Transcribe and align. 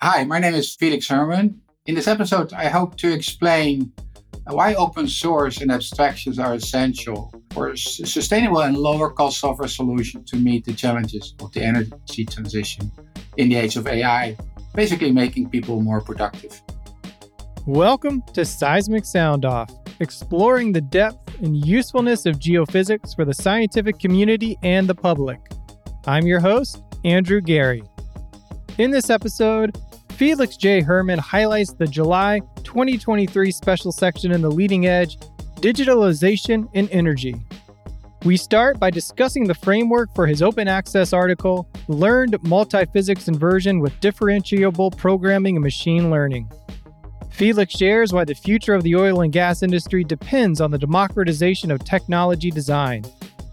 Hi, 0.00 0.22
my 0.22 0.38
name 0.38 0.54
is 0.54 0.76
Felix 0.76 1.08
Herrmann. 1.08 1.60
In 1.86 1.96
this 1.96 2.06
episode, 2.06 2.52
I 2.52 2.68
hope 2.68 2.96
to 2.98 3.12
explain 3.12 3.92
why 4.44 4.74
open 4.74 5.08
source 5.08 5.60
and 5.60 5.72
abstractions 5.72 6.38
are 6.38 6.54
essential 6.54 7.34
for 7.50 7.70
a 7.70 7.76
sustainable 7.76 8.60
and 8.60 8.78
lower 8.78 9.10
cost 9.10 9.40
software 9.40 9.66
solution 9.66 10.24
to 10.26 10.36
meet 10.36 10.64
the 10.64 10.72
challenges 10.72 11.34
of 11.40 11.50
the 11.50 11.64
energy 11.64 12.24
transition 12.24 12.92
in 13.38 13.48
the 13.48 13.56
age 13.56 13.74
of 13.74 13.88
AI, 13.88 14.36
basically 14.72 15.10
making 15.10 15.50
people 15.50 15.80
more 15.80 16.00
productive. 16.00 16.62
Welcome 17.66 18.22
to 18.34 18.44
Seismic 18.44 19.04
Sound 19.04 19.44
Off, 19.44 19.68
exploring 19.98 20.70
the 20.70 20.80
depth 20.80 21.40
and 21.40 21.66
usefulness 21.66 22.24
of 22.24 22.38
geophysics 22.38 23.16
for 23.16 23.24
the 23.24 23.34
scientific 23.34 23.98
community 23.98 24.56
and 24.62 24.88
the 24.88 24.94
public. 24.94 25.40
I'm 26.06 26.24
your 26.24 26.38
host, 26.38 26.84
Andrew 27.04 27.40
Geary. 27.40 27.82
In 28.78 28.92
this 28.92 29.10
episode, 29.10 29.76
Felix 30.18 30.56
J. 30.56 30.82
Herrmann 30.82 31.20
highlights 31.20 31.74
the 31.74 31.86
July 31.86 32.40
2023 32.64 33.52
special 33.52 33.92
section 33.92 34.32
in 34.32 34.42
the 34.42 34.50
Leading 34.50 34.88
Edge 34.88 35.16
Digitalization 35.60 36.68
in 36.74 36.88
Energy. 36.88 37.36
We 38.24 38.36
start 38.36 38.80
by 38.80 38.90
discussing 38.90 39.44
the 39.44 39.54
framework 39.54 40.12
for 40.16 40.26
his 40.26 40.42
open 40.42 40.66
access 40.66 41.12
article, 41.12 41.70
Learned 41.86 42.32
Multiphysics 42.42 43.28
Inversion 43.28 43.78
with 43.78 43.92
Differentiable 44.00 44.96
Programming 44.96 45.54
and 45.54 45.62
Machine 45.62 46.10
Learning. 46.10 46.50
Felix 47.30 47.72
shares 47.72 48.12
why 48.12 48.24
the 48.24 48.34
future 48.34 48.74
of 48.74 48.82
the 48.82 48.96
oil 48.96 49.20
and 49.20 49.32
gas 49.32 49.62
industry 49.62 50.02
depends 50.02 50.60
on 50.60 50.72
the 50.72 50.78
democratization 50.78 51.70
of 51.70 51.84
technology 51.84 52.50
design. 52.50 53.04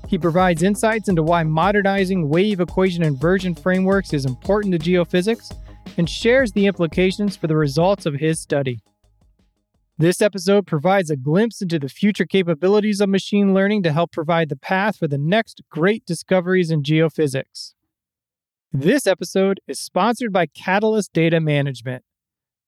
He 0.08 0.18
provides 0.18 0.64
insights 0.64 1.10
into 1.10 1.22
why 1.22 1.44
modernizing 1.44 2.28
wave 2.28 2.60
equation 2.60 3.04
inversion 3.04 3.54
frameworks 3.54 4.14
is 4.14 4.26
important 4.26 4.74
to 4.74 4.80
geophysics 4.80 5.52
and 5.98 6.10
shares 6.10 6.52
the 6.52 6.66
implications 6.66 7.36
for 7.36 7.48
the 7.48 7.56
results 7.56 8.06
of 8.06 8.16
his 8.16 8.40
study. 8.40 8.80
This 9.98 10.22
episode 10.22 10.68
provides 10.68 11.10
a 11.10 11.16
glimpse 11.16 11.62
into 11.62 11.80
the 11.80 11.88
future 11.88 12.26
capabilities 12.26 13.00
of 13.00 13.08
machine 13.08 13.54
learning 13.54 13.84
to 13.84 13.94
help 13.94 14.12
provide 14.12 14.50
the 14.50 14.58
path 14.58 14.98
for 14.98 15.08
the 15.08 15.18
next 15.18 15.62
great 15.70 16.06
discoveries 16.06 16.70
in 16.70 16.84
geophysics. 16.84 17.76
This 18.74 19.08
episode 19.08 19.62
is 19.68 19.80
sponsored 19.80 20.34
by 20.34 20.48
Katalyst 20.48 21.14
Data 21.14 21.40
Management. 21.40 22.04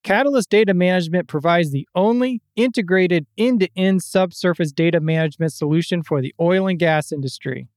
Katalyst 0.05 0.47
Data 0.47 0.73
Management 0.73 1.27
provides 1.27 1.71
the 1.71 1.85
only 1.95 2.41
integrated 2.55 3.27
end 3.37 3.59
to 3.59 3.69
end 3.75 4.03
subsurface 4.03 4.71
data 4.71 5.01
management 5.01 5.51
solution 5.51 6.03
for 6.03 6.21
the 6.21 6.33
oil 6.39 6.65
and 6.65 6.79
gas 6.79 7.11
industry. 7.11 7.67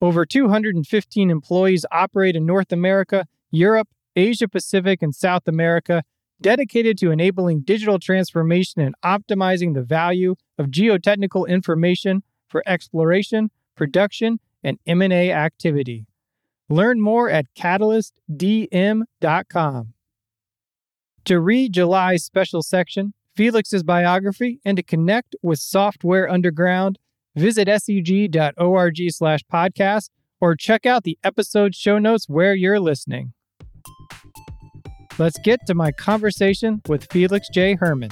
Over 0.00 0.24
215 0.24 1.28
employees 1.28 1.84
operate 1.92 2.34
in 2.34 2.46
North 2.46 2.72
America, 2.72 3.26
Europe, 3.50 3.88
Asia 4.16 4.48
Pacific, 4.48 5.02
and 5.02 5.14
South 5.14 5.46
America, 5.46 6.02
dedicated 6.40 6.96
to 6.98 7.10
enabling 7.10 7.60
digital 7.60 7.98
transformation 7.98 8.80
and 8.82 8.94
optimizing 9.04 9.74
the 9.74 9.82
value 9.82 10.36
of 10.58 10.66
geotechnical 10.66 11.48
information 11.48 12.22
for 12.48 12.62
exploration, 12.66 13.50
production, 13.74 14.38
and 14.62 14.78
M&A 14.86 15.32
activity. 15.32 16.06
Learn 16.68 17.00
more 17.00 17.30
at 17.30 17.46
katalystdm.com. 17.54 19.94
To 21.24 21.40
read 21.40 21.72
July's 21.72 22.24
special 22.24 22.62
section, 22.62 23.14
Felix's 23.34 23.82
biography, 23.82 24.60
and 24.64 24.76
to 24.76 24.82
connect 24.82 25.34
with 25.42 25.58
Software 25.58 26.30
Underground, 26.30 26.98
visit 27.34 27.68
seg.org 27.68 29.10
slash 29.10 29.40
podcast 29.52 30.10
or 30.40 30.54
check 30.54 30.86
out 30.86 31.02
the 31.04 31.18
episode 31.24 31.74
show 31.74 31.98
notes 31.98 32.28
where 32.28 32.54
you're 32.54 32.80
listening. 32.80 33.32
Let's 35.16 35.38
get 35.38 35.64
to 35.68 35.74
my 35.74 35.92
conversation 35.92 36.82
with 36.88 37.06
Felix 37.12 37.48
J. 37.48 37.76
Herrmann. 37.80 38.10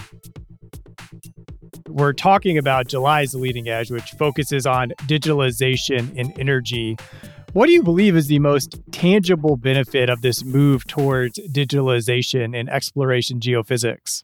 We're 1.88 2.12
talking 2.12 2.58
about 2.58 2.86
July's 2.86 3.34
Leading 3.34 3.68
Edge, 3.68 3.90
which 3.90 4.12
focuses 4.12 4.66
on 4.66 4.92
digitalization 5.08 6.14
in 6.14 6.30
energy. 6.40 6.96
What 7.54 7.66
do 7.66 7.72
you 7.72 7.82
believe 7.82 8.14
is 8.14 8.28
the 8.28 8.38
most 8.38 8.80
tangible 8.92 9.56
benefit 9.56 10.08
of 10.08 10.22
this 10.22 10.44
move 10.44 10.86
towards 10.86 11.38
digitalization 11.38 12.56
in 12.56 12.68
exploration 12.68 13.40
geophysics? 13.40 14.22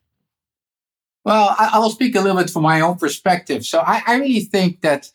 Well, 1.24 1.54
I, 1.58 1.80
will 1.80 1.90
speak 1.90 2.14
a 2.14 2.20
little 2.20 2.40
bit 2.40 2.48
from 2.48 2.62
my 2.62 2.80
own 2.80 2.96
perspective. 2.96 3.66
So 3.66 3.80
I, 3.80 4.02
I 4.06 4.16
really 4.18 4.40
think 4.40 4.82
that 4.82 5.10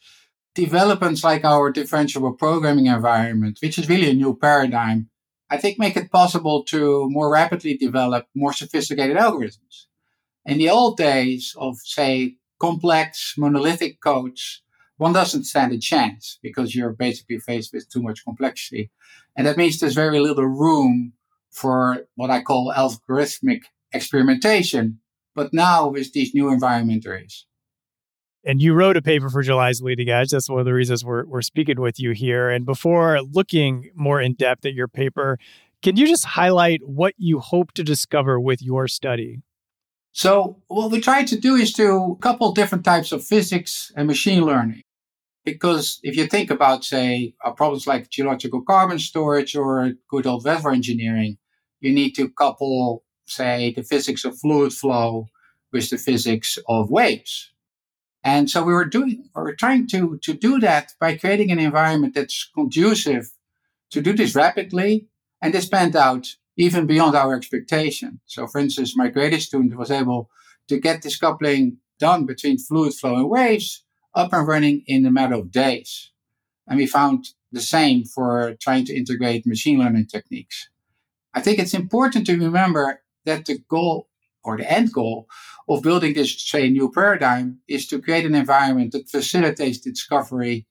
developments 0.54 1.24
like 1.24 1.46
our 1.46 1.72
differentiable 1.72 2.38
programming 2.38 2.88
environment, 2.88 3.60
which 3.64 3.80
is 3.80 3.88
really 3.88 4.10
a 4.10 4.14
new 4.14 4.36
paradigm, 4.36 5.10
I 5.50 5.58
think 5.58 5.80
make 5.80 5.96
it 5.96 6.12
possible 6.12 6.64
to 6.66 7.08
more 7.09 7.31
rapidly 7.31 7.78
develop 7.78 8.28
more 8.36 8.54
sophisticated 8.54 9.18
algorithms. 9.18 9.88
In 10.46 10.58
the 10.58 10.70
old 10.70 10.98
days 10.98 11.56
of, 11.58 11.78
say, 11.84 12.38
complex 12.59 13.36
monolithic 13.38 14.02
codes, 14.02 14.64
one 14.98 15.14
doesn't 15.14 15.46
stand 15.46 15.74
a 15.74 15.78
chance 15.78 16.40
because 16.42 16.76
you're 16.76 16.94
basically 16.94 17.40
faced 17.40 17.74
with 17.74 17.90
too 17.90 18.02
much 18.02 18.24
complexity. 18.24 18.92
And 19.36 19.48
that 19.48 19.58
means 19.58 19.80
there's 19.80 19.96
very 19.96 20.20
little 20.20 20.46
room 20.46 21.14
for 21.52 22.06
what 22.16 22.30
I 22.30 22.42
call 22.42 22.74
algorithmic 22.75 23.62
experimentation. 23.92 25.00
But 25.36 25.54
now 25.54 25.88
with 25.90 26.14
these 26.14 26.34
new 26.34 26.50
environment. 26.50 27.06
And 28.46 28.62
you 28.62 28.74
wrote 28.74 28.98
a 28.98 29.02
paper 29.02 29.30
for 29.30 29.42
July's 29.42 29.81
Leading 29.81 30.09
Edge. 30.09 30.30
That's 30.30 30.50
one 30.50 30.59
of 30.59 30.66
the 30.66 30.74
reasons 30.74 31.06
we're, 31.06 31.26
we're 31.26 31.42
speaking 31.42 31.80
with 31.80 32.00
you 32.00 32.12
here. 32.12 32.50
And 32.50 32.66
before 32.66 33.22
looking 33.22 33.90
more 33.96 34.20
in 34.20 34.34
depth 34.34 34.66
at 34.66 34.74
your 34.74 34.90
paper, 34.90 35.38
can 35.81 35.96
you 35.96 36.08
just 36.08 36.26
highlight 36.26 36.81
what 36.86 37.14
you 37.18 37.40
hope 37.40 37.72
to 37.74 37.84
discover 37.84 38.40
with 38.40 38.62
your 38.62 38.88
study? 38.88 39.42
So, 40.12 40.62
what 40.68 40.92
we 40.92 41.02
try 41.02 41.24
to 41.24 41.40
do 41.40 41.56
is 41.56 41.74
to 41.74 42.18
couple 42.22 42.52
different 42.52 42.86
types 42.86 43.12
of 43.12 43.24
physics 43.24 43.92
and 43.96 44.08
machine 44.08 44.44
learning. 44.46 44.84
Because 45.44 46.00
if 46.04 46.16
you 46.16 46.28
think 46.28 46.52
about, 46.52 46.86
say, 46.86 47.34
uh, 47.44 47.52
problems 47.52 47.88
like 47.88 48.10
geological 48.10 48.62
carbon 48.62 49.00
storage 49.00 49.56
or 49.56 49.94
good 50.08 50.28
old 50.28 50.46
weather 50.46 50.70
engineering, 50.70 51.38
you 51.81 51.92
need 51.92 52.12
to 52.12 52.30
couple, 52.30 53.04
say, 53.25 53.74
the 53.75 53.84
physics 53.84 54.24
of 54.24 54.38
fluid 54.38 54.72
flow 54.72 55.28
with 55.74 55.90
the 55.90 55.98
physics 55.98 56.58
of 56.70 56.92
waves. 56.92 57.53
And 58.24 58.50
so 58.50 58.64
we 58.64 58.74
were 58.74 58.86
doing, 58.86 59.30
we 59.36 59.42
were 59.42 59.56
trying 59.56 59.88
to, 59.88 60.18
to 60.24 60.34
do 60.34 60.60
that 60.60 60.94
by 61.00 61.18
creating 61.18 61.52
an 61.52 61.60
environment 61.60 62.16
that's 62.16 62.50
conducive 62.56 63.32
to 63.92 64.02
do 64.02 64.14
this 64.14 64.36
rapidly. 64.36 65.08
And 65.42 65.54
this 65.54 65.68
panned 65.68 65.96
out 65.96 66.36
even 66.56 66.86
beyond 66.86 67.16
our 67.16 67.36
expectation. 67.36 68.22
So 68.26 68.48
for 68.48 68.60
instance, 68.60 68.96
my 68.96 69.10
greatest 69.10 69.48
student 69.48 69.78
was 69.78 69.92
able 69.92 70.30
to 70.70 70.80
get 70.80 71.02
this 71.02 71.18
coupling 71.18 71.78
done 72.00 72.26
between 72.26 72.58
fluid 72.58 72.94
flow 72.94 73.16
and 73.16 73.30
waves 73.30 73.84
up 74.16 74.32
and 74.34 74.48
running 74.48 74.84
in 74.88 75.06
a 75.06 75.12
matter 75.12 75.36
of 75.36 75.52
days. 75.52 76.12
And 76.68 76.78
we 76.78 76.88
found 76.88 77.30
the 77.52 77.62
same 77.62 78.06
for 78.06 78.56
trying 78.60 78.86
to 78.86 78.96
integrate 78.96 79.46
machine 79.46 79.80
learning 79.80 80.08
techniques. 80.08 80.70
I 81.34 81.42
think 81.42 81.60
it's 81.60 81.74
important 81.74 82.26
to 82.28 82.38
remember 82.38 83.02
that 83.26 83.46
the 83.46 83.60
goal 83.68 84.08
or 84.44 84.58
the 84.58 84.72
end 84.72 84.92
goal 84.92 85.28
of 85.70 85.81
building 85.81 86.14
this, 86.14 86.42
say, 86.50 86.70
new 86.70 86.92
paradigm 86.92 87.59
is 87.68 87.88
to 87.88 88.02
create 88.02 88.26
an 88.26 88.36
environment 88.36 88.92
that 88.92 89.09
facilitates 89.09 89.80
discovery 89.80 90.68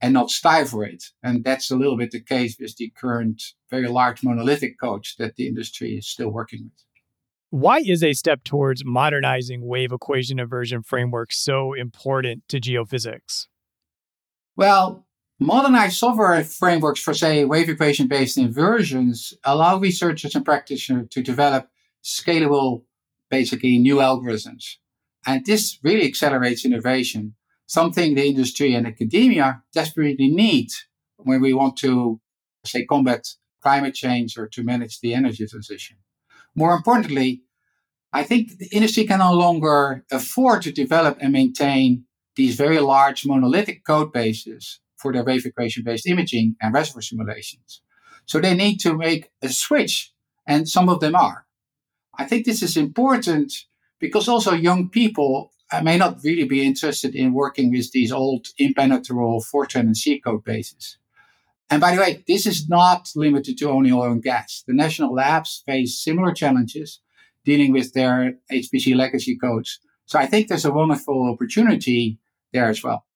and 0.00 0.12
not 0.12 0.30
stifle 0.30 0.82
it. 0.82 1.04
And 1.22 1.44
that's 1.44 1.70
a 1.70 1.76
little 1.76 1.96
bit 1.96 2.10
the 2.10 2.20
case 2.20 2.56
with 2.58 2.76
the 2.76 2.92
current 2.96 3.42
very 3.70 3.88
large 3.88 4.22
monolithic 4.22 4.78
codes 4.80 5.14
that 5.18 5.36
the 5.36 5.46
industry 5.46 5.96
is 5.96 6.08
still 6.08 6.30
working 6.30 6.64
with. 6.64 6.84
Why 7.50 7.80
is 7.80 8.02
a 8.02 8.14
step 8.14 8.44
towards 8.44 8.84
modernizing 8.84 9.64
wave 9.64 9.92
equation 9.92 10.40
inversion 10.40 10.82
frameworks 10.82 11.38
so 11.38 11.74
important 11.74 12.42
to 12.48 12.58
geophysics? 12.58 13.46
Well, 14.56 15.06
modernized 15.38 15.98
software 15.98 16.42
frameworks 16.44 17.00
for, 17.00 17.14
say, 17.14 17.44
wave 17.44 17.68
equation 17.68 18.08
based 18.08 18.38
inversions 18.38 19.34
allow 19.44 19.78
researchers 19.78 20.34
and 20.34 20.44
practitioners 20.44 21.08
to 21.10 21.22
develop 21.22 21.68
scalable 22.02 22.82
basically 23.32 23.78
new 23.78 23.96
algorithms. 23.96 24.64
And 25.26 25.46
this 25.46 25.78
really 25.82 26.06
accelerates 26.06 26.66
innovation, 26.66 27.34
something 27.66 28.14
the 28.14 28.26
industry 28.26 28.74
and 28.74 28.86
academia 28.86 29.62
desperately 29.72 30.28
need 30.28 30.68
when 31.16 31.40
we 31.40 31.54
want 31.54 31.78
to, 31.78 32.20
say, 32.66 32.84
combat 32.84 33.26
climate 33.62 33.94
change 33.94 34.36
or 34.36 34.46
to 34.48 34.62
manage 34.62 35.00
the 35.00 35.14
energy 35.14 35.46
transition. 35.46 35.96
More 36.54 36.74
importantly, 36.74 37.42
I 38.12 38.22
think 38.24 38.58
the 38.58 38.68
industry 38.70 39.04
can 39.04 39.20
no 39.20 39.32
longer 39.32 40.04
afford 40.10 40.60
to 40.62 40.72
develop 40.84 41.16
and 41.20 41.32
maintain 41.32 42.04
these 42.36 42.56
very 42.56 42.80
large 42.80 43.24
monolithic 43.24 43.78
code 43.86 44.12
bases 44.12 44.80
for 45.00 45.10
their 45.12 45.24
wave 45.24 45.46
equation 45.46 45.84
based 45.84 46.06
imaging 46.06 46.56
and 46.60 46.74
reservoir 46.74 47.00
simulations. 47.02 47.80
So 48.26 48.38
they 48.38 48.54
need 48.54 48.76
to 48.80 48.94
make 48.94 49.30
a 49.40 49.48
switch, 49.48 50.12
and 50.46 50.68
some 50.68 50.90
of 50.90 51.00
them 51.00 51.14
are. 51.14 51.46
I 52.18 52.24
think 52.24 52.44
this 52.44 52.62
is 52.62 52.76
important 52.76 53.52
because 53.98 54.28
also 54.28 54.52
young 54.52 54.88
people 54.88 55.52
uh, 55.70 55.80
may 55.80 55.96
not 55.96 56.18
really 56.22 56.44
be 56.44 56.66
interested 56.66 57.14
in 57.14 57.32
working 57.32 57.70
with 57.70 57.90
these 57.92 58.12
old 58.12 58.48
impenetrable 58.58 59.42
Fortran 59.42 59.80
and 59.80 59.96
C 59.96 60.20
code 60.20 60.44
bases. 60.44 60.98
And 61.70 61.80
by 61.80 61.94
the 61.94 62.00
way, 62.02 62.22
this 62.28 62.46
is 62.46 62.68
not 62.68 63.08
limited 63.16 63.56
to 63.58 63.70
only 63.70 63.90
oil 63.90 64.12
and 64.12 64.22
gas. 64.22 64.62
The 64.66 64.74
national 64.74 65.14
labs 65.14 65.62
face 65.64 65.98
similar 65.98 66.34
challenges 66.34 67.00
dealing 67.44 67.72
with 67.72 67.94
their 67.94 68.34
HPC 68.52 68.94
legacy 68.94 69.38
codes. 69.38 69.80
So 70.04 70.18
I 70.18 70.26
think 70.26 70.48
there's 70.48 70.66
a 70.66 70.72
wonderful 70.72 71.30
opportunity 71.32 72.18
there 72.52 72.66
as 72.66 72.84
well. 72.84 73.06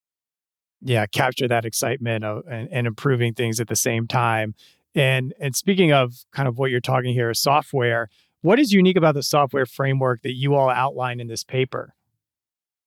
Yeah, 0.81 1.04
capture 1.06 1.48
that 1.48 1.64
excitement 1.64 2.25
of, 2.25 2.44
and, 2.50 2.69
and 2.72 2.87
improving 2.87 3.34
things 3.34 3.60
at 3.60 3.69
the 3.69 3.76
same 3.76 4.06
time. 4.06 4.54
And 4.94 5.34
and 5.38 5.54
speaking 5.54 5.93
of 5.93 6.14
kind 6.32 6.48
of 6.48 6.58
what 6.58 6.70
you're 6.70 6.81
talking 6.81 7.12
here, 7.12 7.32
software, 7.34 8.08
what 8.43 8.59
is 8.59 8.73
unique 8.73 8.97
about 8.97 9.15
the 9.15 9.23
software 9.23 9.67
framework 9.67 10.23
that 10.23 10.35
you 10.35 10.55
all 10.55 10.71
outline 10.71 11.21
in 11.21 11.27
this 11.27 11.44
paper? 11.44 11.94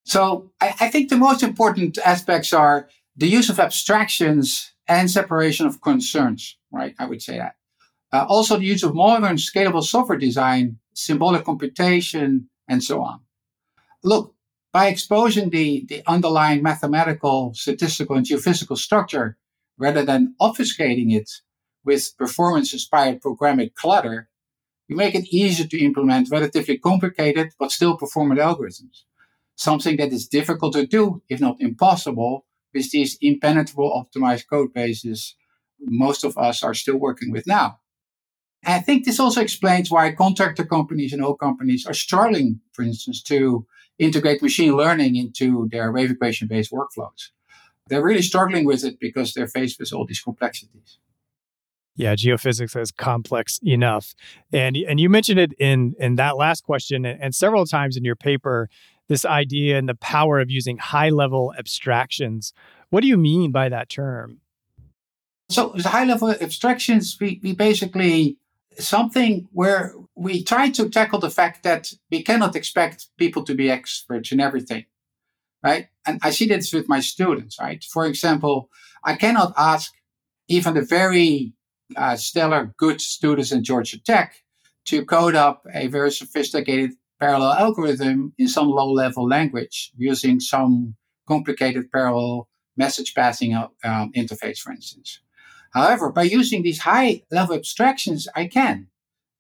So 0.03 0.51
I, 0.61 0.75
I 0.79 0.89
think 0.89 1.09
the 1.09 1.17
most 1.17 1.43
important 1.43 1.97
aspects 1.99 2.53
are 2.53 2.89
the 3.15 3.27
use 3.27 3.49
of 3.49 3.59
abstractions 3.59 4.73
and 4.87 5.09
separation 5.11 5.67
of 5.67 5.81
concerns, 5.81 6.57
right? 6.71 6.95
I 6.97 7.05
would 7.05 7.21
say 7.21 7.37
that. 7.37 7.55
Uh, 8.11 8.25
also, 8.27 8.57
the 8.57 8.65
use 8.65 8.81
of 8.83 8.95
modern 8.95 9.35
scalable 9.35 9.83
software 9.83 10.17
design, 10.17 10.79
symbolic 10.93 11.43
computation, 11.45 12.49
and 12.67 12.83
so 12.83 13.01
on. 13.01 13.19
Look, 14.03 14.33
by 14.71 14.87
exposing 14.87 15.49
the, 15.49 15.85
the 15.87 16.01
underlying 16.07 16.63
mathematical, 16.63 17.53
statistical, 17.53 18.15
and 18.15 18.25
geophysical 18.25 18.77
structure 18.77 19.37
rather 19.77 20.03
than 20.03 20.35
obfuscating 20.41 21.13
it 21.13 21.29
with 21.83 22.15
performance 22.17 22.73
inspired 22.73 23.21
programmatic 23.21 23.73
clutter, 23.75 24.28
we 24.89 24.95
make 24.95 25.15
it 25.15 25.31
easier 25.31 25.67
to 25.67 25.79
implement 25.79 26.31
relatively 26.31 26.77
complicated 26.77 27.51
but 27.59 27.71
still 27.71 27.95
performant 27.95 28.39
algorithms. 28.39 29.03
Something 29.55 29.97
that 29.97 30.11
is 30.11 30.27
difficult 30.27 30.73
to 30.73 30.87
do, 30.87 31.21
if 31.29 31.39
not 31.39 31.61
impossible, 31.61 32.45
with 32.73 32.89
these 32.91 33.17
impenetrable 33.21 33.91
optimized 33.91 34.47
code 34.49 34.73
bases 34.73 35.35
most 35.81 36.23
of 36.23 36.37
us 36.37 36.63
are 36.63 36.73
still 36.73 36.97
working 36.97 37.31
with 37.31 37.47
now. 37.47 37.79
I 38.65 38.79
think 38.79 39.05
this 39.05 39.19
also 39.19 39.41
explains 39.41 39.89
why 39.89 40.11
contractor 40.11 40.65
companies 40.65 41.13
and 41.13 41.23
oil 41.23 41.35
companies 41.35 41.85
are 41.85 41.93
struggling, 41.93 42.59
for 42.73 42.83
instance, 42.83 43.23
to 43.23 43.65
integrate 43.97 44.41
machine 44.41 44.75
learning 44.75 45.15
into 45.15 45.69
their 45.71 45.91
wave 45.91 46.11
equation 46.11 46.47
based 46.47 46.71
workflows. 46.71 47.29
They're 47.87 48.03
really 48.03 48.21
struggling 48.21 48.65
with 48.65 48.83
it 48.83 48.99
because 48.99 49.33
they're 49.33 49.47
faced 49.47 49.79
with 49.79 49.93
all 49.93 50.05
these 50.05 50.21
complexities. 50.21 50.99
Yeah, 51.99 52.15
geophysics 52.15 52.81
is 52.81 52.93
complex 52.93 53.59
enough. 53.61 54.15
And 54.53 54.77
and 54.77 55.01
you 55.01 55.09
mentioned 55.09 55.37
it 55.37 55.51
in 55.59 55.95
in 55.99 56.15
that 56.15 56.37
last 56.37 56.63
question 56.63 57.05
and, 57.05 57.35
several 57.35 57.65
times 57.65 57.97
in 57.97 58.05
your 58.05 58.15
paper 58.15 58.69
this 59.09 59.25
idea 59.25 59.77
and 59.77 59.89
the 59.89 59.95
power 59.95 60.39
of 60.39 60.49
using 60.49 60.77
high 60.77 61.09
level 61.09 61.53
abstractions. 61.59 62.53
What 62.89 63.01
do 63.01 63.07
you 63.07 63.17
mean 63.17 63.51
by 63.51 63.67
that 63.67 63.89
term? 63.89 64.39
So, 65.49 65.73
high 65.79 66.05
level 66.05 66.29
abstractions, 66.29 67.17
we, 67.19 67.41
we 67.43 67.53
basically 67.53 68.37
something 68.77 69.49
where 69.51 69.93
we 70.15 70.41
try 70.41 70.69
to 70.69 70.87
tackle 70.87 71.19
the 71.19 71.29
fact 71.29 71.63
that 71.63 71.91
we 72.09 72.23
cannot 72.23 72.55
expect 72.55 73.07
people 73.17 73.43
to 73.43 73.53
be 73.55 73.69
experts 73.69 74.31
in 74.31 74.39
everything, 74.39 74.85
right? 75.61 75.87
And 76.05 76.19
I 76.23 76.29
see 76.29 76.47
this 76.47 76.71
with 76.71 76.87
my 76.87 77.01
students, 77.01 77.57
right? 77.59 77.83
For 77.83 78.05
example, 78.05 78.69
I 79.03 79.15
cannot 79.15 79.53
ask 79.57 79.91
even 80.47 80.75
the 80.75 80.81
very 80.81 81.55
uh, 81.95 82.15
stellar 82.15 82.73
good 82.77 83.01
students 83.01 83.51
in 83.51 83.63
Georgia 83.63 83.99
Tech 83.99 84.43
to 84.85 85.05
code 85.05 85.35
up 85.35 85.65
a 85.73 85.87
very 85.87 86.11
sophisticated 86.11 86.91
parallel 87.19 87.53
algorithm 87.53 88.33
in 88.37 88.47
some 88.47 88.69
low 88.69 88.91
level 88.91 89.27
language 89.27 89.91
using 89.97 90.39
some 90.39 90.95
complicated 91.27 91.91
parallel 91.91 92.47
message 92.77 93.13
passing 93.13 93.53
um, 93.53 94.11
interface, 94.15 94.59
for 94.59 94.71
instance. 94.71 95.19
However, 95.73 96.11
by 96.11 96.23
using 96.23 96.63
these 96.63 96.79
high 96.79 97.23
level 97.29 97.55
abstractions, 97.55 98.27
I 98.35 98.47
can. 98.47 98.87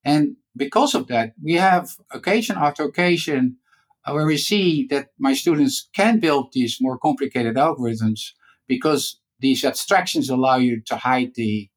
And 0.03 0.35
because 0.55 0.93
of 0.93 1.07
that, 1.07 1.33
we 1.41 1.53
have 1.53 1.89
occasion 2.11 2.57
after 2.57 2.83
occasion 2.83 3.57
uh, 4.05 4.13
where 4.13 4.25
we 4.25 4.37
see 4.37 4.85
that 4.87 5.09
my 5.17 5.33
students 5.33 5.89
can 5.95 6.19
build 6.19 6.53
these 6.53 6.77
more 6.79 6.97
complicated 6.97 7.55
algorithms 7.55 8.31
because 8.67 9.19
these 9.39 9.63
abstractions 9.63 10.29
allow 10.29 10.57
you 10.57 10.81
to 10.81 10.95
hide 10.97 11.33
the, 11.35 11.69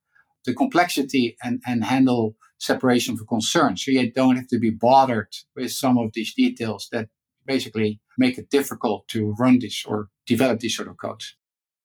the 0.44 0.54
complexity 0.54 1.36
and, 1.42 1.60
and 1.66 1.84
handle 1.84 2.36
separation 2.58 3.14
of 3.14 3.26
concern. 3.26 3.76
So 3.76 3.90
you 3.90 4.10
don't 4.12 4.36
have 4.36 4.48
to 4.48 4.58
be 4.58 4.70
bothered 4.70 5.34
with 5.56 5.72
some 5.72 5.98
of 5.98 6.12
these 6.14 6.34
details 6.34 6.88
that 6.92 7.08
basically 7.44 8.00
make 8.16 8.38
it 8.38 8.50
difficult 8.50 9.08
to 9.08 9.34
run 9.38 9.58
this 9.58 9.84
or 9.84 10.08
develop 10.26 10.60
these 10.60 10.76
sort 10.76 10.88
of 10.88 10.96
codes. 10.96 11.34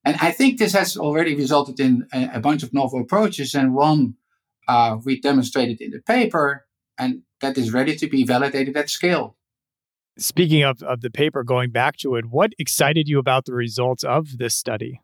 And 0.06 0.16
I 0.22 0.32
think 0.32 0.58
this 0.58 0.74
has 0.74 0.96
already 0.96 1.36
resulted 1.36 1.80
in 1.80 2.08
a, 2.14 2.30
a 2.36 2.40
bunch 2.40 2.64
of 2.64 2.74
novel 2.74 3.02
approaches, 3.02 3.54
and 3.54 3.74
one 3.74 4.16
uh, 4.68 4.98
we 5.04 5.20
demonstrated 5.20 5.82
in 5.82 5.92
the 5.92 6.00
paper, 6.00 6.66
and 6.98 7.24
that 7.42 7.58
is 7.58 7.74
ready 7.74 7.96
to 7.96 8.08
be 8.08 8.24
validated 8.24 8.78
at 8.78 8.90
scale. 8.90 9.36
Speaking 10.18 10.64
of, 10.64 10.82
of 10.82 11.02
the 11.02 11.10
paper, 11.10 11.44
going 11.44 11.72
back 11.72 11.98
to 11.98 12.16
it, 12.16 12.26
what 12.26 12.54
excited 12.58 13.08
you 13.08 13.20
about 13.20 13.46
the 13.46 13.54
results 13.54 14.04
of 14.04 14.38
this 14.38 14.56
study? 14.56 15.02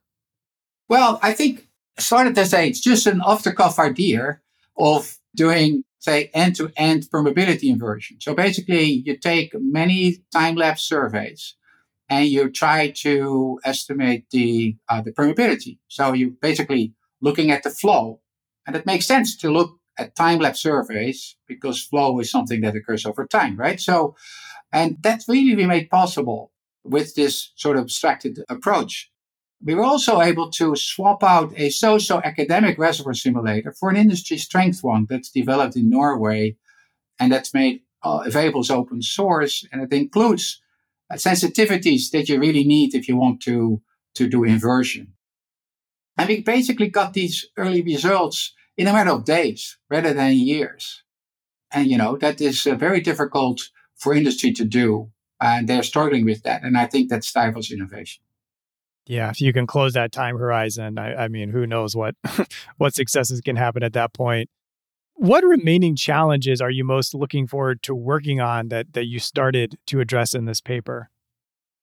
Well, 0.88 1.20
I 1.22 1.34
think 1.34 1.68
started 2.00 2.36
to 2.36 2.46
say 2.46 2.68
it's 2.68 2.82
just 2.82 3.08
an 3.08 3.22
off 3.22 3.44
the 3.44 3.54
cuff 3.54 3.80
idea 3.80 4.40
of 4.78 5.18
doing, 5.36 5.84
say, 6.00 6.30
end 6.34 6.56
to 6.58 6.72
end 6.76 7.08
permeability 7.14 7.70
inversion. 7.70 8.18
So 8.20 8.34
basically, 8.34 8.84
you 9.06 9.18
take 9.18 9.52
many 9.56 10.24
time 10.32 10.56
lapse 10.56 10.84
surveys 10.84 11.56
and 12.10 12.28
you 12.28 12.50
try 12.50 12.92
to 12.98 13.60
estimate 13.64 14.30
the 14.32 14.76
uh, 14.90 15.02
the 15.02 15.12
permeability. 15.12 15.78
So 15.88 16.14
you're 16.14 16.32
basically 16.42 16.94
looking 17.22 17.52
at 17.52 17.64
the 17.64 17.70
flow, 17.70 18.20
and 18.68 18.76
it 18.76 18.86
makes 18.86 19.06
sense 19.06 19.38
to 19.38 19.52
look 19.52 19.78
at 19.98 20.16
time 20.16 20.40
lapse 20.40 20.62
surveys 20.62 21.36
because 21.48 21.84
flow 21.84 22.20
is 22.20 22.32
something 22.32 22.62
that 22.62 22.76
occurs 22.76 23.06
over 23.06 23.26
time, 23.26 23.56
right? 23.58 23.80
So, 23.80 24.16
and 24.72 24.98
that 25.04 25.24
really 25.28 25.56
we 25.56 25.66
made 25.66 25.90
possible 25.90 26.52
with 26.84 27.16
this 27.16 27.52
sort 27.56 27.78
of 27.78 27.84
abstracted 27.84 28.40
approach. 28.50 29.10
We 29.66 29.76
were 29.76 29.84
also 29.84 30.22
able 30.22 30.52
to 30.52 30.76
swap 30.76 31.24
out 31.24 31.54
a 31.56 31.70
socio-academic 31.70 32.78
reservoir 32.78 33.14
simulator 33.14 33.72
for 33.72 33.90
an 33.90 33.96
industry 33.96 34.38
strength 34.38 34.84
one 34.84 35.08
that's 35.10 35.30
developed 35.30 35.78
in 35.78 35.90
Norway 35.90 36.58
and 37.18 37.32
that's 37.32 37.54
made 37.54 37.82
uh, 38.04 38.24
available 38.26 38.60
as 38.60 38.70
open 38.70 39.02
source. 39.02 39.66
And 39.72 39.82
it 39.82 39.94
includes 39.94 40.62
uh, 41.10 41.16
sensitivities 41.16 42.12
that 42.12 42.28
you 42.28 42.40
really 42.40 42.66
need 42.66 42.94
if 42.94 43.08
you 43.08 43.16
want 43.16 43.42
to, 43.44 43.82
to 44.16 44.28
do 44.28 44.44
inversion. 44.44 45.14
And 46.18 46.28
we 46.28 46.42
basically 46.42 46.90
got 46.90 47.14
these 47.14 47.48
early 47.56 47.82
results 47.82 48.54
in 48.76 48.88
a 48.88 48.94
matter 48.94 49.12
of 49.12 49.24
days 49.24 49.78
rather 49.90 50.14
than 50.14 50.34
years. 50.34 51.04
And, 51.72 51.88
you 51.88 51.98
know, 51.98 52.18
that 52.18 52.42
is 52.42 52.68
uh, 52.68 52.76
very 52.76 53.00
difficult 53.00 53.62
for 53.96 54.14
industry 54.14 54.52
to 54.54 54.66
do. 54.66 55.10
And 55.40 55.70
they're 55.70 55.84
struggling 55.84 56.26
with 56.26 56.44
that. 56.44 56.64
And 56.64 56.78
I 56.78 56.86
think 56.86 57.10
that 57.10 57.24
stifles 57.24 57.72
innovation. 57.72 58.24
Yeah, 59.06 59.30
if 59.30 59.42
you 59.42 59.52
can 59.52 59.68
close 59.68 59.94
that 59.94 60.12
time 60.12 60.38
horizon, 60.38 60.98
I, 60.98 61.26
I 61.26 61.28
mean, 61.28 61.50
who 61.50 61.68
knows 61.68 61.96
what 61.96 62.16
what 62.78 62.94
successes 62.94 63.42
can 63.42 63.56
happen 63.56 63.84
at 63.84 63.94
that 63.94 64.14
point. 64.14 64.50
What 65.16 65.44
remaining 65.44 65.96
challenges 65.96 66.62
are 66.62 66.72
you 66.72 66.84
most 66.84 67.14
looking 67.14 67.46
forward 67.46 67.84
to 67.84 67.94
working 67.94 68.42
on 68.42 68.70
that, 68.70 68.94
that 68.94 69.06
you 69.06 69.20
started 69.20 69.78
to 69.88 70.00
address 70.00 70.34
in 70.34 70.46
this 70.46 70.60
paper? 70.60 71.10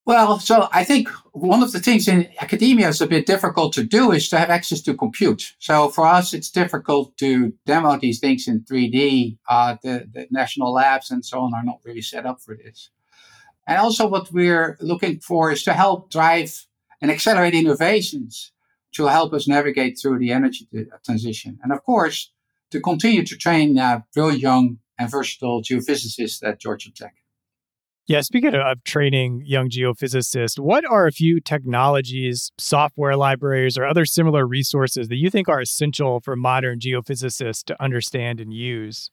Well, 0.06 0.40
so 0.40 0.68
I 0.72 0.82
think 0.82 1.08
one 1.32 1.62
of 1.62 1.72
the 1.72 1.78
things 1.78 2.08
in 2.08 2.28
academia 2.40 2.88
is 2.88 3.00
a 3.00 3.06
bit 3.06 3.26
difficult 3.26 3.72
to 3.74 3.84
do 3.84 4.10
is 4.10 4.28
to 4.30 4.38
have 4.38 4.50
access 4.50 4.80
to 4.82 4.94
compute. 4.94 5.54
So 5.58 5.88
for 5.90 6.06
us, 6.06 6.32
it's 6.34 6.50
difficult 6.50 7.16
to 7.18 7.52
demo 7.66 7.96
these 7.98 8.18
things 8.18 8.48
in 8.48 8.62
3D. 8.62 9.38
Uh, 9.48 9.76
the, 9.82 10.08
the 10.12 10.26
national 10.30 10.72
labs 10.72 11.10
and 11.10 11.24
so 11.24 11.40
on 11.40 11.54
are 11.54 11.62
not 11.62 11.80
really 11.84 12.02
set 12.02 12.26
up 12.26 12.40
for 12.40 12.56
this. 12.56 12.90
And 13.68 13.78
also, 13.78 14.08
what 14.08 14.32
we're 14.32 14.76
looking 14.80 15.20
for 15.20 15.52
is 15.52 15.62
to 15.62 15.74
help 15.74 16.10
drive 16.10 16.66
and 17.00 17.10
accelerate 17.10 17.54
innovations 17.54 18.52
to 18.92 19.06
help 19.06 19.32
us 19.32 19.46
navigate 19.46 19.98
through 20.00 20.18
the 20.18 20.32
energy 20.32 20.68
transition. 21.04 21.58
And 21.62 21.72
of 21.72 21.82
course, 21.84 22.32
to 22.70 22.80
continue 22.80 23.24
to 23.24 23.36
train 23.36 23.78
uh, 23.78 24.00
very 24.14 24.36
young 24.36 24.78
and 24.98 25.10
versatile 25.10 25.62
geophysicists 25.62 26.46
at 26.46 26.60
Georgia 26.60 26.92
Tech. 26.92 27.14
Yeah, 28.06 28.22
speaking 28.22 28.54
of 28.56 28.82
training 28.82 29.44
young 29.46 29.70
geophysicists, 29.70 30.58
what 30.58 30.84
are 30.84 31.06
a 31.06 31.12
few 31.12 31.38
technologies, 31.38 32.50
software 32.58 33.16
libraries, 33.16 33.78
or 33.78 33.86
other 33.86 34.04
similar 34.04 34.46
resources 34.46 35.06
that 35.08 35.16
you 35.16 35.30
think 35.30 35.48
are 35.48 35.60
essential 35.60 36.18
for 36.18 36.34
modern 36.34 36.80
geophysicists 36.80 37.62
to 37.66 37.80
understand 37.80 38.40
and 38.40 38.52
use? 38.52 39.12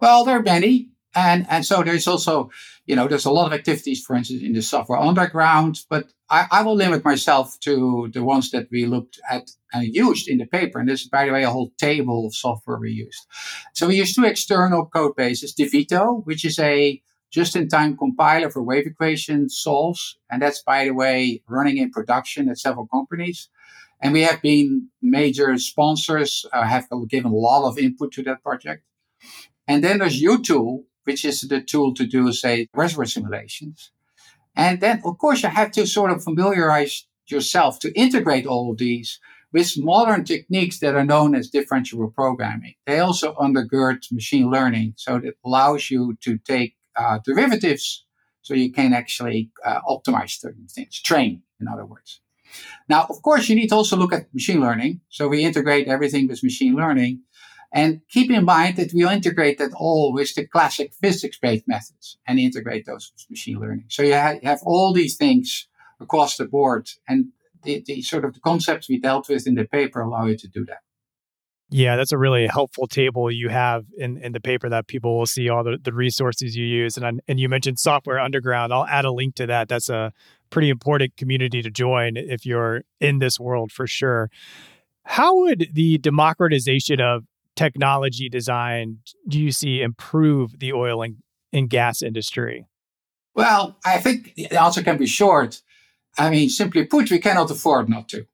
Well, 0.00 0.24
there 0.24 0.38
are 0.38 0.42
many. 0.42 0.88
And, 1.14 1.46
and 1.48 1.64
so 1.64 1.82
there's 1.82 2.06
also, 2.06 2.50
you 2.86 2.94
know, 2.94 3.08
there's 3.08 3.24
a 3.24 3.30
lot 3.30 3.46
of 3.46 3.52
activities, 3.52 4.04
for 4.04 4.14
instance, 4.14 4.42
in 4.42 4.52
the 4.52 4.62
software 4.62 4.98
underground, 4.98 5.80
but 5.88 6.12
I, 6.28 6.46
I 6.50 6.62
will 6.62 6.74
limit 6.76 7.04
myself 7.04 7.58
to 7.60 8.10
the 8.12 8.22
ones 8.22 8.50
that 8.50 8.68
we 8.70 8.84
looked 8.86 9.18
at 9.30 9.50
and 9.72 9.94
used 9.94 10.28
in 10.28 10.38
the 10.38 10.46
paper. 10.46 10.78
And 10.78 10.88
this 10.88 11.02
is, 11.02 11.08
by 11.08 11.24
the 11.24 11.32
way, 11.32 11.44
a 11.44 11.50
whole 11.50 11.72
table 11.78 12.26
of 12.26 12.34
software 12.34 12.78
we 12.78 12.90
used. 12.90 13.26
So 13.74 13.88
we 13.88 13.96
used 13.96 14.14
two 14.14 14.24
external 14.24 14.84
code 14.86 15.16
bases, 15.16 15.54
Devito, 15.54 16.24
which 16.26 16.44
is 16.44 16.58
a 16.58 17.02
just-in-time 17.30 17.96
compiler 17.96 18.50
for 18.50 18.62
wave 18.62 18.86
equation 18.86 19.48
solves. 19.48 20.18
And 20.30 20.42
that's, 20.42 20.62
by 20.62 20.84
the 20.84 20.92
way, 20.92 21.42
running 21.48 21.78
in 21.78 21.90
production 21.90 22.48
at 22.48 22.58
several 22.58 22.86
companies. 22.86 23.48
And 24.00 24.12
we 24.12 24.22
have 24.22 24.40
been 24.40 24.88
major 25.02 25.56
sponsors, 25.58 26.46
uh, 26.52 26.64
have 26.64 26.86
given 27.08 27.32
a 27.32 27.34
lot 27.34 27.68
of 27.68 27.78
input 27.78 28.12
to 28.12 28.22
that 28.24 28.42
project. 28.42 28.84
And 29.66 29.84
then 29.84 29.98
there's 29.98 30.22
Jutul, 30.22 30.84
which 31.08 31.24
is 31.24 31.40
the 31.40 31.62
tool 31.62 31.94
to 31.94 32.06
do, 32.06 32.30
say, 32.34 32.68
reservoir 32.74 33.06
simulations. 33.06 33.90
And 34.54 34.78
then, 34.82 35.00
of 35.06 35.16
course, 35.16 35.42
you 35.42 35.48
have 35.48 35.70
to 35.72 35.86
sort 35.86 36.10
of 36.10 36.22
familiarize 36.22 37.06
yourself 37.28 37.78
to 37.80 37.98
integrate 38.04 38.46
all 38.46 38.70
of 38.70 38.76
these 38.76 39.18
with 39.50 39.72
modern 39.78 40.24
techniques 40.24 40.80
that 40.80 40.94
are 40.94 41.06
known 41.12 41.34
as 41.34 41.50
differentiable 41.50 42.12
programming. 42.14 42.74
They 42.86 42.98
also 42.98 43.34
undergird 43.36 44.00
machine 44.12 44.50
learning, 44.50 44.94
so 44.96 45.16
it 45.16 45.38
allows 45.46 45.90
you 45.90 46.18
to 46.24 46.36
take 46.36 46.76
uh, 46.94 47.20
derivatives 47.24 48.04
so 48.42 48.52
you 48.52 48.70
can 48.70 48.92
actually 48.92 49.50
uh, 49.64 49.80
optimize 49.88 50.38
certain 50.38 50.66
things, 50.66 51.00
train, 51.00 51.42
in 51.58 51.68
other 51.68 51.86
words. 51.86 52.20
Now, 52.88 53.06
of 53.08 53.22
course, 53.22 53.48
you 53.48 53.56
need 53.56 53.68
to 53.68 53.76
also 53.76 53.96
look 53.96 54.12
at 54.12 54.32
machine 54.34 54.60
learning. 54.60 55.00
So 55.08 55.28
we 55.28 55.42
integrate 55.42 55.88
everything 55.88 56.28
with 56.28 56.42
machine 56.42 56.74
learning. 56.74 57.20
And 57.72 58.00
keep 58.08 58.30
in 58.30 58.44
mind 58.44 58.76
that 58.76 58.92
we'll 58.94 59.10
integrate 59.10 59.58
that 59.58 59.72
all 59.76 60.12
with 60.12 60.34
the 60.34 60.46
classic 60.46 60.94
physics-based 60.94 61.68
methods 61.68 62.18
and 62.26 62.38
integrate 62.38 62.86
those 62.86 63.12
with 63.14 63.30
machine 63.30 63.60
learning. 63.60 63.84
So 63.88 64.02
you, 64.02 64.14
ha- 64.14 64.36
you 64.40 64.48
have 64.48 64.62
all 64.64 64.94
these 64.94 65.16
things 65.16 65.68
across 66.00 66.36
the 66.36 66.46
board. 66.46 66.88
And 67.06 67.26
the, 67.64 67.82
the 67.86 68.00
sort 68.00 68.24
of 68.24 68.32
the 68.32 68.40
concepts 68.40 68.88
we 68.88 68.98
dealt 68.98 69.28
with 69.28 69.46
in 69.46 69.54
the 69.54 69.64
paper 69.64 70.00
allow 70.00 70.24
you 70.26 70.36
to 70.38 70.48
do 70.48 70.64
that. 70.64 70.78
Yeah, 71.70 71.96
that's 71.96 72.12
a 72.12 72.16
really 72.16 72.46
helpful 72.46 72.86
table 72.86 73.30
you 73.30 73.50
have 73.50 73.84
in, 73.98 74.16
in 74.16 74.32
the 74.32 74.40
paper 74.40 74.70
that 74.70 74.86
people 74.86 75.18
will 75.18 75.26
see 75.26 75.50
all 75.50 75.62
the, 75.62 75.76
the 75.76 75.92
resources 75.92 76.56
you 76.56 76.64
use. 76.64 76.96
And, 76.96 77.20
and 77.28 77.38
you 77.38 77.50
mentioned 77.50 77.78
Software 77.78 78.18
Underground. 78.18 78.72
I'll 78.72 78.86
add 78.86 79.04
a 79.04 79.12
link 79.12 79.34
to 79.34 79.46
that. 79.48 79.68
That's 79.68 79.90
a 79.90 80.14
pretty 80.48 80.70
important 80.70 81.18
community 81.18 81.60
to 81.60 81.70
join 81.70 82.16
if 82.16 82.46
you're 82.46 82.84
in 83.00 83.18
this 83.18 83.38
world 83.38 83.70
for 83.70 83.86
sure. 83.86 84.30
How 85.02 85.36
would 85.40 85.68
the 85.74 85.98
democratization 85.98 87.02
of 87.02 87.24
technology 87.58 88.28
design 88.28 88.98
do 89.26 89.40
you 89.40 89.50
see 89.50 89.82
improve 89.82 90.58
the 90.60 90.72
oil 90.72 91.02
and, 91.02 91.16
and 91.52 91.68
gas 91.68 92.02
industry? 92.02 92.66
Well, 93.34 93.76
I 93.84 93.98
think 93.98 94.34
the 94.36 94.60
answer 94.60 94.82
can 94.82 94.96
be 94.96 95.06
short. 95.06 95.60
I 96.16 96.30
mean, 96.30 96.48
simply 96.50 96.84
put, 96.84 97.10
we 97.10 97.18
cannot 97.18 97.50
afford 97.50 97.88
not 97.88 98.08
to, 98.10 98.26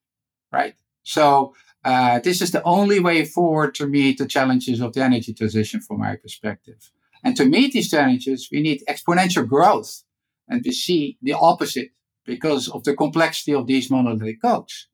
right? 0.52 0.74
So 1.02 1.54
uh, 1.84 2.20
this 2.20 2.40
is 2.40 2.50
the 2.50 2.62
only 2.64 3.00
way 3.00 3.24
forward 3.24 3.74
to 3.76 3.86
meet 3.86 4.18
the 4.18 4.26
challenges 4.26 4.80
of 4.80 4.92
the 4.92 5.02
energy 5.02 5.32
transition 5.32 5.80
from 5.80 6.00
my 6.00 6.16
perspective. 6.16 6.90
And 7.22 7.36
to 7.38 7.44
meet 7.44 7.72
these 7.72 7.90
challenges, 7.90 8.48
we 8.52 8.60
need 8.60 8.82
exponential 8.88 9.46
growth. 9.48 10.02
And 10.48 10.62
we 10.64 10.72
see 10.72 11.16
the 11.22 11.32
opposite 11.32 11.90
because 12.26 12.68
of 12.68 12.84
the 12.84 12.94
complexity 12.94 13.54
of 13.54 13.66
these 13.66 13.90
monolithic 13.90 14.42
codes, 14.42 14.88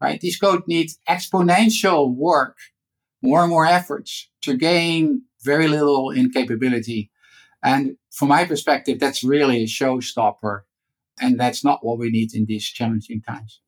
right? 0.00 0.20
These 0.20 0.38
codes 0.38 0.64
need 0.66 0.90
exponential 1.08 2.14
work, 2.14 2.56
more 3.22 3.40
and 3.40 3.50
more 3.50 3.66
efforts 3.66 4.28
to 4.42 4.56
gain 4.56 5.22
very 5.42 5.68
little 5.68 6.10
in 6.10 6.30
capability. 6.30 7.10
And 7.62 7.96
from 8.10 8.28
my 8.28 8.44
perspective, 8.44 8.98
that's 8.98 9.22
really 9.22 9.62
a 9.62 9.66
showstopper. 9.66 10.62
And 11.20 11.38
that's 11.38 11.62
not 11.64 11.84
what 11.84 11.98
we 11.98 12.10
need 12.10 12.34
in 12.34 12.46
these 12.46 12.64
challenging 12.64 13.20
times. 13.20 13.60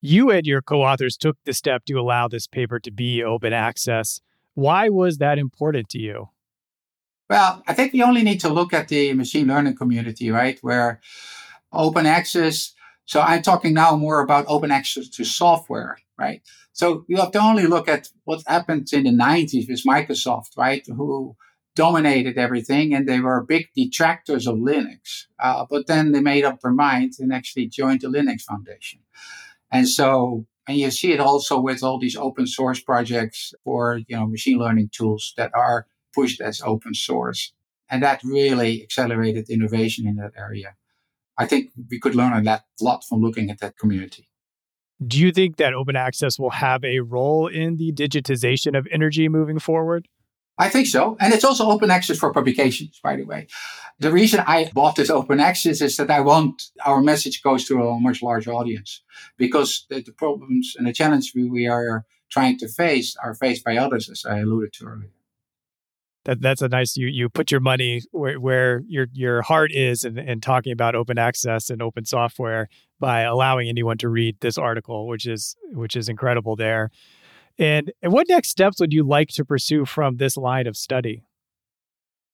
You 0.00 0.30
and 0.30 0.46
your 0.46 0.62
co 0.62 0.82
authors 0.82 1.16
took 1.16 1.36
the 1.44 1.52
step 1.52 1.84
to 1.86 1.94
allow 1.94 2.28
this 2.28 2.46
paper 2.46 2.78
to 2.80 2.90
be 2.90 3.22
open 3.22 3.52
access. 3.52 4.20
Why 4.54 4.88
was 4.88 5.18
that 5.18 5.38
important 5.38 5.88
to 5.90 5.98
you? 5.98 6.30
Well, 7.28 7.62
I 7.66 7.74
think 7.74 7.92
we 7.92 8.02
only 8.02 8.22
need 8.22 8.40
to 8.40 8.48
look 8.48 8.72
at 8.72 8.88
the 8.88 9.12
machine 9.12 9.48
learning 9.48 9.76
community, 9.76 10.30
right? 10.30 10.58
Where 10.62 11.00
open 11.72 12.06
access, 12.06 12.72
so 13.08 13.22
I'm 13.22 13.40
talking 13.40 13.72
now 13.72 13.96
more 13.96 14.20
about 14.20 14.44
open 14.48 14.70
access 14.70 15.08
to 15.08 15.24
software, 15.24 15.96
right? 16.18 16.42
So 16.74 17.06
you 17.08 17.16
have 17.16 17.30
to 17.30 17.40
only 17.40 17.66
look 17.66 17.88
at 17.88 18.10
what 18.24 18.42
happened 18.46 18.92
in 18.92 19.04
the 19.04 19.10
90s 19.10 19.66
with 19.66 19.82
Microsoft, 19.84 20.58
right? 20.58 20.86
Who 20.86 21.34
dominated 21.74 22.36
everything 22.36 22.92
and 22.92 23.08
they 23.08 23.20
were 23.20 23.42
big 23.42 23.68
detractors 23.74 24.46
of 24.46 24.56
Linux. 24.56 25.24
Uh, 25.38 25.64
but 25.70 25.86
then 25.86 26.12
they 26.12 26.20
made 26.20 26.44
up 26.44 26.60
their 26.60 26.70
mind 26.70 27.14
and 27.18 27.32
actually 27.32 27.66
joined 27.68 28.02
the 28.02 28.08
Linux 28.08 28.42
Foundation. 28.42 29.00
And 29.72 29.88
so, 29.88 30.44
and 30.68 30.76
you 30.76 30.90
see 30.90 31.12
it 31.12 31.20
also 31.20 31.58
with 31.58 31.82
all 31.82 31.98
these 31.98 32.16
open 32.16 32.46
source 32.46 32.78
projects 32.78 33.54
for, 33.64 34.00
you 34.06 34.16
know, 34.16 34.26
machine 34.26 34.58
learning 34.58 34.90
tools 34.92 35.32
that 35.38 35.50
are 35.54 35.86
pushed 36.14 36.42
as 36.42 36.60
open 36.60 36.92
source. 36.92 37.54
And 37.88 38.02
that 38.02 38.20
really 38.22 38.82
accelerated 38.82 39.48
innovation 39.48 40.06
in 40.06 40.16
that 40.16 40.32
area. 40.36 40.74
I 41.38 41.46
think 41.46 41.70
we 41.90 42.00
could 42.00 42.14
learn 42.14 42.46
a 42.46 42.62
lot 42.80 43.04
from 43.08 43.20
looking 43.20 43.50
at 43.50 43.60
that 43.60 43.78
community. 43.78 44.28
Do 45.06 45.18
you 45.18 45.30
think 45.30 45.56
that 45.56 45.74
open 45.74 45.94
access 45.94 46.38
will 46.38 46.50
have 46.50 46.84
a 46.84 47.00
role 47.00 47.46
in 47.46 47.76
the 47.76 47.92
digitization 47.92 48.76
of 48.76 48.88
energy 48.90 49.28
moving 49.28 49.60
forward? 49.60 50.08
I 50.60 50.68
think 50.68 50.88
so. 50.88 51.16
And 51.20 51.32
it's 51.32 51.44
also 51.44 51.70
open 51.70 51.88
access 51.88 52.18
for 52.18 52.32
publications, 52.32 52.98
by 53.00 53.14
the 53.14 53.22
way. 53.22 53.46
The 54.00 54.10
reason 54.10 54.42
I 54.44 54.70
bought 54.74 54.96
this 54.96 55.08
open 55.08 55.38
access 55.38 55.80
is 55.80 55.96
that 55.98 56.10
I 56.10 56.18
want 56.18 56.60
our 56.84 57.00
message 57.00 57.42
goes 57.42 57.64
to 57.66 57.80
a 57.80 58.00
much 58.00 58.22
larger 58.22 58.52
audience 58.52 59.02
because 59.36 59.86
the, 59.88 60.02
the 60.02 60.12
problems 60.12 60.74
and 60.76 60.88
the 60.88 60.92
challenges 60.92 61.32
we, 61.32 61.48
we 61.48 61.68
are 61.68 62.04
trying 62.28 62.58
to 62.58 62.68
face 62.68 63.16
are 63.22 63.34
faced 63.34 63.64
by 63.64 63.76
others, 63.76 64.10
as 64.10 64.24
I 64.28 64.40
alluded 64.40 64.72
to 64.74 64.86
earlier. 64.86 65.12
That, 66.28 66.42
that's 66.42 66.60
a 66.60 66.68
nice 66.68 66.94
you 66.94 67.06
you 67.06 67.30
put 67.30 67.50
your 67.50 67.60
money 67.60 68.02
where, 68.10 68.38
where 68.38 68.82
your 68.86 69.06
your 69.14 69.40
heart 69.40 69.72
is 69.72 70.04
and 70.04 70.18
in 70.18 70.42
talking 70.42 70.72
about 70.72 70.94
open 70.94 71.16
access 71.16 71.70
and 71.70 71.80
open 71.80 72.04
software 72.04 72.68
by 73.00 73.22
allowing 73.22 73.66
anyone 73.66 73.96
to 73.98 74.10
read 74.10 74.36
this 74.40 74.58
article, 74.58 75.08
which 75.08 75.26
is 75.26 75.56
which 75.72 75.96
is 75.96 76.06
incredible 76.06 76.54
there. 76.54 76.90
And, 77.58 77.90
and 78.02 78.12
what 78.12 78.28
next 78.28 78.50
steps 78.50 78.78
would 78.78 78.92
you 78.92 79.04
like 79.04 79.30
to 79.30 79.44
pursue 79.44 79.86
from 79.86 80.18
this 80.18 80.36
line 80.36 80.66
of 80.66 80.76
study? 80.76 81.24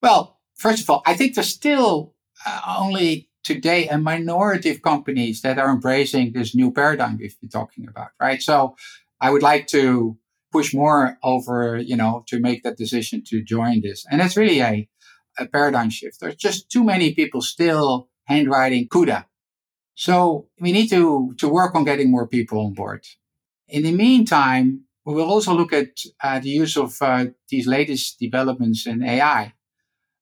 Well, 0.03 0.41
first 0.57 0.83
of 0.83 0.91
all, 0.91 1.03
I 1.07 1.15
think 1.15 1.37
there's 1.37 1.49
still 1.49 2.15
uh, 2.45 2.77
only 2.81 3.31
today 3.45 3.87
a 3.87 3.97
minority 3.97 4.71
of 4.71 4.83
companies 4.83 5.43
that 5.43 5.57
are 5.57 5.71
embracing 5.71 6.33
this 6.33 6.53
new 6.53 6.73
paradigm 6.73 7.17
we've 7.17 7.41
been 7.41 7.49
talking 7.49 7.87
about, 7.87 8.09
right? 8.21 8.43
So 8.43 8.75
I 9.21 9.31
would 9.31 9.43
like 9.43 9.69
to 9.69 10.19
push 10.55 10.73
more 10.73 11.19
over, 11.23 11.77
you 11.91 11.97
know, 11.97 12.23
to 12.29 12.39
make 12.39 12.63
that 12.63 12.77
decision 12.85 13.23
to 13.31 13.43
join 13.43 13.77
this. 13.83 14.07
And 14.09 14.21
it's 14.21 14.37
really 14.37 14.61
a, 14.61 14.89
a 15.37 15.47
paradigm 15.47 15.91
shift. 15.91 16.21
There's 16.21 16.43
just 16.49 16.71
too 16.71 16.85
many 16.85 17.13
people 17.13 17.43
still 17.43 18.09
handwriting 18.33 18.89
CUDA. 18.89 19.25
So 19.97 20.15
we 20.61 20.71
need 20.71 20.89
to, 20.91 21.35
to 21.39 21.49
work 21.49 21.75
on 21.75 21.85
getting 21.91 22.11
more 22.11 22.29
people 22.29 22.59
on 22.61 22.73
board. 22.73 23.05
In 23.69 23.83
the 23.83 23.97
meantime, 24.07 24.85
we 25.05 25.15
will 25.15 25.31
also 25.35 25.53
look 25.55 25.73
at 25.73 25.93
uh, 26.23 26.39
the 26.39 26.51
use 26.63 26.77
of 26.77 26.91
uh, 27.01 27.27
these 27.49 27.67
latest 27.67 28.19
developments 28.21 28.87
in 28.87 29.03
AI. 29.03 29.55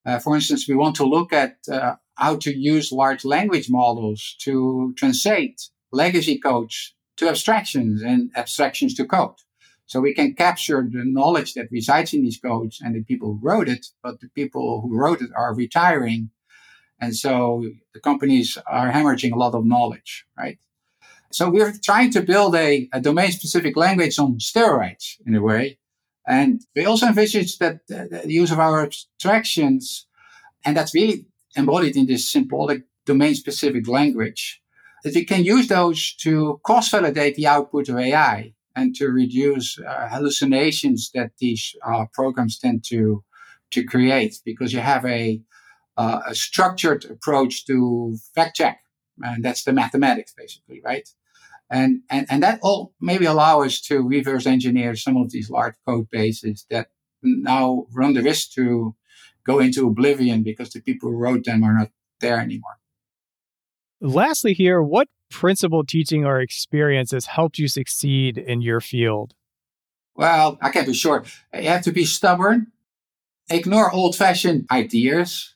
Uh, 0.06 0.18
for 0.18 0.34
instance, 0.34 0.66
we 0.66 0.74
want 0.74 0.96
to 0.96 1.04
look 1.04 1.32
at 1.32 1.56
uh, 1.70 1.94
how 2.14 2.36
to 2.36 2.50
use 2.74 2.90
large 2.90 3.24
language 3.24 3.68
models 3.70 4.34
to 4.40 4.94
translate 4.96 5.58
legacy 5.92 6.38
codes 6.38 6.94
to 7.18 7.28
abstractions 7.28 8.02
and 8.02 8.30
abstractions 8.34 8.94
to 8.94 9.04
code. 9.04 9.36
So 9.92 10.00
we 10.00 10.14
can 10.14 10.32
capture 10.32 10.88
the 10.90 11.04
knowledge 11.04 11.52
that 11.52 11.70
resides 11.70 12.14
in 12.14 12.22
these 12.22 12.38
codes 12.38 12.80
and 12.80 12.94
the 12.94 13.04
people 13.04 13.28
who 13.28 13.46
wrote 13.46 13.68
it, 13.68 13.88
but 14.02 14.20
the 14.20 14.30
people 14.30 14.80
who 14.80 14.96
wrote 14.96 15.20
it 15.20 15.28
are 15.36 15.54
retiring. 15.54 16.30
And 16.98 17.14
so 17.14 17.66
the 17.92 18.00
companies 18.00 18.56
are 18.66 18.90
hemorrhaging 18.90 19.32
a 19.34 19.38
lot 19.38 19.54
of 19.54 19.66
knowledge, 19.66 20.24
right? 20.34 20.58
So 21.30 21.50
we're 21.50 21.74
trying 21.84 22.10
to 22.12 22.22
build 22.22 22.54
a, 22.56 22.88
a 22.94 23.02
domain 23.02 23.32
specific 23.32 23.76
language 23.76 24.18
on 24.18 24.38
steroids 24.38 25.18
in 25.26 25.34
a 25.34 25.42
way. 25.42 25.78
And 26.26 26.62
we 26.74 26.86
also 26.86 27.08
envisage 27.08 27.58
that 27.58 27.86
the 27.86 28.22
use 28.24 28.50
of 28.50 28.60
our 28.60 28.84
abstractions, 28.84 30.06
and 30.64 30.74
that's 30.74 30.94
really 30.94 31.26
embodied 31.54 31.98
in 31.98 32.06
this 32.06 32.32
symbolic 32.32 32.84
domain 33.04 33.34
specific 33.34 33.86
language, 33.86 34.62
that 35.04 35.14
we 35.14 35.26
can 35.26 35.44
use 35.44 35.68
those 35.68 36.14
to 36.22 36.58
cross 36.64 36.88
validate 36.88 37.34
the 37.34 37.46
output 37.46 37.90
of 37.90 37.98
AI 37.98 38.54
and 38.76 38.94
to 38.96 39.08
reduce 39.08 39.78
uh, 39.78 40.08
hallucinations 40.08 41.10
that 41.14 41.32
these 41.38 41.74
uh, 41.86 42.06
programs 42.12 42.58
tend 42.58 42.84
to, 42.88 43.22
to 43.70 43.84
create 43.84 44.38
because 44.44 44.72
you 44.72 44.80
have 44.80 45.04
a, 45.04 45.40
uh, 45.96 46.20
a 46.26 46.34
structured 46.34 47.04
approach 47.04 47.66
to 47.66 48.16
fact 48.34 48.56
check. 48.56 48.80
And 49.22 49.44
that's 49.44 49.64
the 49.64 49.72
mathematics, 49.72 50.34
basically, 50.36 50.80
right? 50.84 51.08
And, 51.70 52.02
and, 52.10 52.26
and 52.28 52.42
that 52.42 52.60
all 52.62 52.92
maybe 53.00 53.24
allow 53.24 53.62
us 53.62 53.80
to 53.82 54.06
reverse 54.06 54.46
engineer 54.46 54.94
some 54.94 55.16
of 55.16 55.30
these 55.30 55.50
large 55.50 55.74
code 55.86 56.08
bases 56.10 56.66
that 56.70 56.88
now 57.22 57.86
run 57.92 58.14
the 58.14 58.22
risk 58.22 58.52
to 58.52 58.94
go 59.44 59.58
into 59.58 59.86
oblivion 59.86 60.42
because 60.42 60.70
the 60.70 60.80
people 60.80 61.10
who 61.10 61.16
wrote 61.16 61.44
them 61.44 61.62
are 61.62 61.72
not 61.72 61.90
there 62.20 62.38
anymore. 62.38 62.78
Lastly, 64.00 64.52
here, 64.52 64.82
what 64.82 65.08
principal 65.32 65.84
teaching 65.84 66.24
or 66.24 66.40
experience 66.40 67.10
has 67.10 67.26
helped 67.26 67.58
you 67.58 67.66
succeed 67.68 68.38
in 68.38 68.60
your 68.60 68.80
field? 68.80 69.34
Well, 70.14 70.58
I 70.60 70.70
can't 70.70 70.86
be 70.86 70.94
short. 70.94 71.26
You 71.54 71.68
have 71.68 71.82
to 71.82 71.92
be 71.92 72.04
stubborn, 72.04 72.68
ignore 73.50 73.90
old 73.92 74.14
fashioned 74.16 74.66
ideas, 74.70 75.54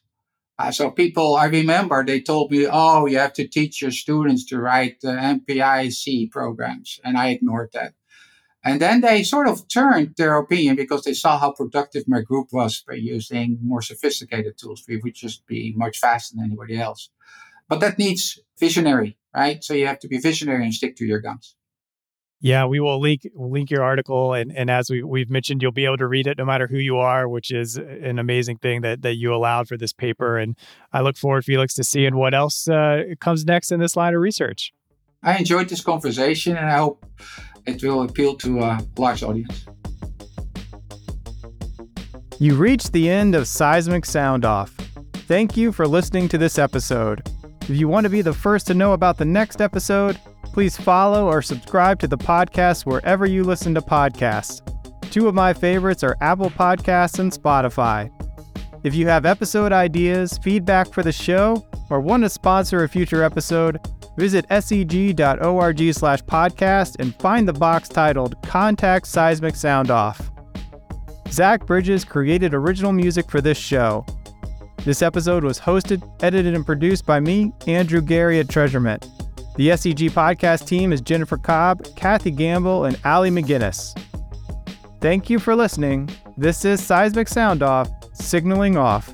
Uh, 0.58 0.70
so 0.72 0.90
people, 0.90 1.36
I 1.36 1.46
remember 1.46 2.02
they 2.02 2.20
told 2.20 2.50
me, 2.50 2.66
oh, 2.70 3.04
you 3.06 3.18
have 3.18 3.34
to 3.34 3.46
teach 3.46 3.82
your 3.82 3.90
students 3.90 4.46
to 4.46 4.58
write 4.58 4.96
uh, 5.04 5.10
MPI-C 5.10 6.28
programs. 6.32 6.98
And 7.04 7.18
I 7.18 7.28
ignored 7.28 7.70
that. 7.74 7.92
And 8.64 8.80
then 8.80 9.00
they 9.02 9.22
sort 9.22 9.48
of 9.48 9.68
turned 9.68 10.14
their 10.16 10.36
opinion 10.38 10.76
because 10.76 11.04
they 11.04 11.12
saw 11.14 11.38
how 11.38 11.52
productive 11.52 12.04
my 12.08 12.22
group 12.22 12.48
was 12.52 12.82
by 12.88 12.94
using 12.94 13.58
more 13.62 13.82
sophisticated 13.82 14.56
tools. 14.56 14.84
We 14.88 14.96
would 14.96 15.14
just 15.14 15.46
be 15.46 15.74
much 15.76 15.98
faster 15.98 16.34
than 16.34 16.46
anybody 16.46 16.80
else. 16.80 17.10
But 17.68 17.80
that 17.80 17.98
needs 17.98 18.38
visionary, 18.58 19.18
right? 19.34 19.62
So 19.62 19.74
you 19.74 19.86
have 19.86 19.98
to 20.00 20.08
be 20.08 20.18
visionary 20.18 20.64
and 20.64 20.74
stick 20.74 20.96
to 20.96 21.04
your 21.04 21.20
guns. 21.20 21.56
Yeah, 22.40 22.66
we 22.66 22.80
will 22.80 23.00
link 23.00 23.26
we'll 23.34 23.50
link 23.50 23.70
your 23.70 23.82
article, 23.82 24.34
and 24.34 24.52
and 24.54 24.70
as 24.70 24.90
we 24.90 25.02
we've 25.02 25.30
mentioned, 25.30 25.62
you'll 25.62 25.72
be 25.72 25.86
able 25.86 25.96
to 25.96 26.06
read 26.06 26.26
it 26.26 26.36
no 26.36 26.44
matter 26.44 26.66
who 26.66 26.76
you 26.76 26.98
are, 26.98 27.28
which 27.28 27.50
is 27.50 27.76
an 27.76 28.18
amazing 28.18 28.58
thing 28.58 28.82
that 28.82 29.02
that 29.02 29.14
you 29.14 29.34
allowed 29.34 29.68
for 29.68 29.78
this 29.78 29.94
paper. 29.94 30.36
And 30.36 30.54
I 30.92 31.00
look 31.00 31.16
forward, 31.16 31.46
Felix, 31.46 31.72
to 31.74 31.84
seeing 31.84 32.14
what 32.14 32.34
else 32.34 32.68
uh, 32.68 33.04
comes 33.20 33.46
next 33.46 33.72
in 33.72 33.80
this 33.80 33.96
line 33.96 34.14
of 34.14 34.20
research. 34.20 34.72
I 35.22 35.38
enjoyed 35.38 35.70
this 35.70 35.80
conversation, 35.80 36.56
and 36.56 36.66
I 36.66 36.76
hope 36.76 37.06
it 37.66 37.82
will 37.82 38.02
appeal 38.02 38.36
to 38.36 38.60
a 38.60 38.80
large 38.98 39.22
audience. 39.22 39.64
You 42.38 42.54
reached 42.54 42.92
the 42.92 43.08
end 43.08 43.34
of 43.34 43.48
Seismic 43.48 44.04
Sound 44.04 44.44
Off. 44.44 44.74
Thank 45.26 45.56
you 45.56 45.72
for 45.72 45.88
listening 45.88 46.28
to 46.28 46.38
this 46.38 46.58
episode. 46.58 47.26
If 47.68 47.76
you 47.76 47.88
want 47.88 48.04
to 48.04 48.10
be 48.10 48.22
the 48.22 48.32
first 48.32 48.66
to 48.68 48.74
know 48.74 48.92
about 48.92 49.18
the 49.18 49.24
next 49.24 49.60
episode 49.60 50.18
Please 50.56 50.74
follow 50.74 51.26
or 51.26 51.42
subscribe 51.42 52.00
to 52.00 52.08
the 52.08 52.16
podcast 52.16 52.86
wherever 52.86 53.26
you 53.26 53.44
listen 53.44 53.74
to 53.74 53.82
podcasts. 53.82 54.62
Two 55.10 55.28
of 55.28 55.34
my 55.34 55.52
favorites 55.52 56.02
are 56.02 56.16
Apple 56.22 56.48
Podcasts 56.48 57.18
and 57.18 57.30
Spotify. 57.30 58.10
If 58.82 58.94
you 58.94 59.06
have 59.06 59.26
episode 59.26 59.70
ideas, 59.70 60.38
feedback 60.38 60.90
for 60.90 61.02
the 61.02 61.12
show, 61.12 61.62
or 61.90 62.00
want 62.00 62.22
to 62.22 62.30
sponsor 62.30 62.84
a 62.84 62.88
future 62.88 63.22
episode, 63.22 63.86
visit 64.16 64.48
seg.org 64.48 65.92
slash 65.92 66.22
podcast 66.22 66.96
and 67.00 67.14
find 67.16 67.46
the 67.46 67.52
box 67.52 67.90
titled 67.90 68.40
Contact 68.42 69.06
Seismic 69.06 69.56
Sound 69.56 69.90
Off. 69.90 70.30
Zach 71.28 71.66
Bridges 71.66 72.02
created 72.02 72.54
original 72.54 72.92
music 72.92 73.30
for 73.30 73.42
this 73.42 73.58
show. 73.58 74.06
This 74.86 75.02
episode 75.02 75.42
was 75.42 75.58
hosted, 75.58 76.08
edited, 76.22 76.54
and 76.54 76.64
produced 76.64 77.04
by 77.06 77.18
me, 77.18 77.52
Andrew 77.66 78.00
Geary 78.00 78.38
at 78.38 78.46
TreasureMint. 78.46 79.02
The 79.56 79.70
SEG 79.70 80.12
podcast 80.12 80.68
team 80.68 80.92
is 80.92 81.00
Jennifer 81.00 81.36
Cobb, 81.36 81.84
Kathy 81.96 82.30
Gamble, 82.30 82.84
and 82.84 82.96
Allie 83.02 83.32
McGinnis. 83.32 83.98
Thank 85.00 85.28
you 85.28 85.40
for 85.40 85.56
listening. 85.56 86.08
This 86.36 86.64
is 86.64 86.80
Seismic 86.80 87.26
Sound 87.26 87.64
Off, 87.64 87.90
signaling 88.12 88.76
off. 88.76 89.12